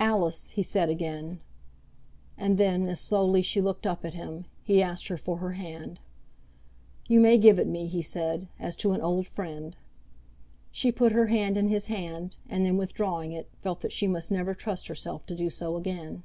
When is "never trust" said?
14.30-14.86